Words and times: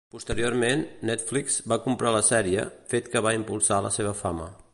Posteriorment, 0.13 0.79
Netflix, 1.09 1.59
va 1.73 1.79
comprar 1.85 2.15
la 2.17 2.23
sèrie, 2.31 2.65
fet 2.95 3.13
que 3.15 3.23
va 3.27 3.39
impulsar 3.41 3.83
la 3.89 3.95
seva 4.01 4.21
fama. 4.25 4.55